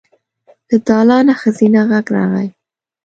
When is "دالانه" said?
0.87-1.33